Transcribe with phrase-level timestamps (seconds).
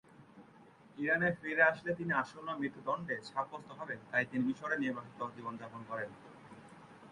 [0.97, 6.09] ইরানে ফিরে আসলে তিনি আসন্ন মৃত্যুদণ্ডে সাব্যস্ত হবেন; তাই তিনি মিশরে নির্বাসিত জীবন যাপন করেন।